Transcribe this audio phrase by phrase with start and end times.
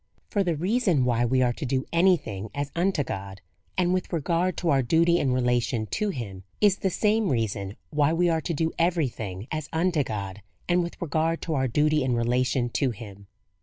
[0.31, 3.39] For the reason why we are to do any thing as unto God,
[3.77, 8.11] and with regard to our duty and relation to him, is the same reason why
[8.11, 12.03] we are to do every thing as unto God, and with regard to our duty
[12.03, 13.27] and relation to him.